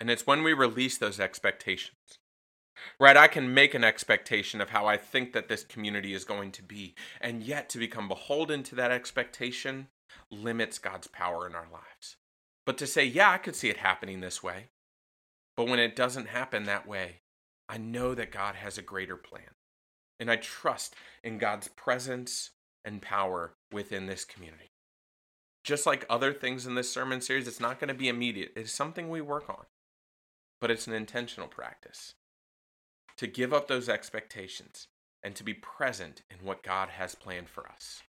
And 0.00 0.10
it's 0.10 0.26
when 0.26 0.42
we 0.42 0.54
release 0.54 0.96
those 0.96 1.20
expectations 1.20 2.18
right? 2.98 3.16
I 3.16 3.28
can 3.28 3.52
make 3.52 3.74
an 3.74 3.84
expectation 3.84 4.60
of 4.60 4.70
how 4.70 4.86
I 4.86 4.96
think 4.96 5.34
that 5.34 5.46
this 5.46 5.62
community 5.62 6.14
is 6.14 6.24
going 6.24 6.52
to 6.52 6.62
be, 6.62 6.94
and 7.20 7.42
yet 7.42 7.68
to 7.68 7.78
become 7.78 8.08
beholden 8.08 8.62
to 8.64 8.74
that 8.76 8.90
expectation 8.90 9.88
limits 10.30 10.78
God's 10.78 11.06
power 11.06 11.46
in 11.46 11.54
our 11.54 11.68
lives. 11.72 12.16
But 12.64 12.78
to 12.78 12.86
say, 12.86 13.04
yeah, 13.04 13.30
I 13.30 13.38
could 13.38 13.56
see 13.56 13.68
it 13.70 13.78
happening 13.78 14.20
this 14.20 14.42
way, 14.42 14.68
but 15.56 15.68
when 15.68 15.78
it 15.78 15.96
doesn't 15.96 16.28
happen 16.28 16.64
that 16.64 16.86
way, 16.86 17.20
I 17.68 17.78
know 17.78 18.14
that 18.14 18.32
God 18.32 18.54
has 18.54 18.78
a 18.78 18.82
greater 18.82 19.16
plan. 19.16 19.54
And 20.20 20.30
I 20.30 20.36
trust 20.36 20.94
in 21.24 21.38
God's 21.38 21.68
presence 21.68 22.50
and 22.84 23.02
power 23.02 23.54
within 23.72 24.06
this 24.06 24.24
community. 24.24 24.70
Just 25.64 25.86
like 25.86 26.04
other 26.08 26.32
things 26.32 26.66
in 26.66 26.74
this 26.74 26.90
sermon 26.90 27.20
series, 27.20 27.48
it's 27.48 27.60
not 27.60 27.78
going 27.78 27.88
to 27.88 27.94
be 27.94 28.08
immediate. 28.08 28.52
It's 28.56 28.72
something 28.72 29.08
we 29.08 29.20
work 29.20 29.48
on, 29.48 29.64
but 30.60 30.70
it's 30.70 30.86
an 30.86 30.92
intentional 30.92 31.48
practice 31.48 32.14
to 33.16 33.26
give 33.26 33.52
up 33.52 33.68
those 33.68 33.88
expectations 33.88 34.88
and 35.22 35.34
to 35.36 35.44
be 35.44 35.54
present 35.54 36.22
in 36.30 36.44
what 36.44 36.62
God 36.62 36.88
has 36.88 37.14
planned 37.14 37.48
for 37.48 37.68
us. 37.68 38.02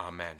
Amen. 0.00 0.36